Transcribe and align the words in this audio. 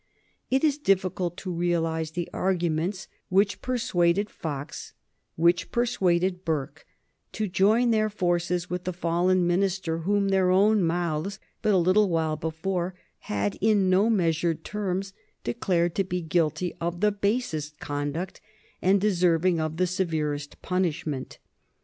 It 0.49 0.63
is 0.63 0.79
difficult 0.79 1.37
to 1.37 1.51
realize 1.53 2.09
the 2.09 2.27
arguments 2.33 3.07
which 3.29 3.61
persuaded 3.61 4.31
Fox, 4.31 4.93
which 5.35 5.71
persuaded 5.71 6.43
Burke, 6.43 6.87
to 7.33 7.47
join 7.47 7.91
their 7.91 8.09
forces 8.09 8.67
with 8.67 8.85
the 8.85 8.93
fallen 8.93 9.45
minister 9.45 9.99
whom 9.99 10.29
their 10.29 10.49
own 10.49 10.81
mouths, 10.83 11.39
but 11.61 11.71
a 11.71 11.77
little 11.77 12.09
while 12.09 12.35
before, 12.35 12.95
had, 13.19 13.59
in 13.61 13.91
no 13.91 14.09
measured 14.09 14.63
terms, 14.63 15.13
declared 15.43 15.93
to 15.93 16.03
be 16.03 16.19
guilty 16.23 16.73
of 16.81 17.01
the 17.01 17.11
basest 17.11 17.79
conduct 17.79 18.41
and 18.81 18.99
deserving 18.99 19.59
of 19.59 19.77
the 19.77 19.85
severest 19.85 20.59
punishment. 20.63 21.37